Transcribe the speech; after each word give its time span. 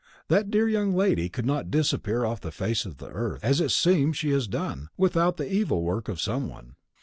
That 0.29 0.49
dear 0.49 0.67
young 0.67 0.95
lady 0.95 1.29
could 1.29 1.45
not 1.45 1.69
disappear 1.69 2.25
off 2.25 2.41
the 2.41 2.51
face 2.51 2.87
of 2.87 2.97
the 2.97 3.09
earth, 3.11 3.43
as 3.43 3.61
it 3.61 3.69
seems 3.69 4.17
she 4.17 4.31
has 4.31 4.47
done, 4.47 4.89
without 4.97 5.37
the 5.37 5.47
evil 5.53 5.83
work 5.83 6.09
of 6.09 6.19
some 6.19 6.49
one. 6.49 6.75